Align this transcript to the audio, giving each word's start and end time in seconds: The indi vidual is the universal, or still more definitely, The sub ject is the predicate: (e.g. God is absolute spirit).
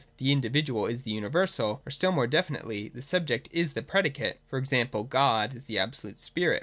The 0.17 0.31
indi 0.31 0.49
vidual 0.49 0.89
is 0.89 1.03
the 1.03 1.11
universal, 1.11 1.83
or 1.85 1.91
still 1.91 2.11
more 2.11 2.25
definitely, 2.25 2.87
The 2.89 3.03
sub 3.03 3.27
ject 3.27 3.47
is 3.51 3.73
the 3.73 3.83
predicate: 3.83 4.39
(e.g. 4.51 4.85
God 5.09 5.55
is 5.55 5.65
absolute 5.77 6.17
spirit). 6.17 6.59